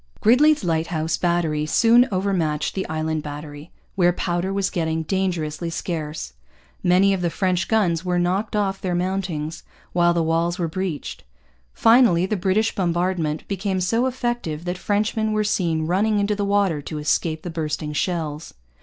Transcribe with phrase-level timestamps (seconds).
[0.19, 6.33] Gridley's Lighthouse Battery soon over matched the Island Battery, where powder was getting dangerously scarce.
[6.81, 9.61] Many of the French guns were knocked off their mountings,
[9.93, 11.23] while the walls were breached.
[11.71, 16.81] Finally, the British bombardment became so effective that Frenchmen were seen running into the water
[16.81, 18.55] to escape the bursting shells.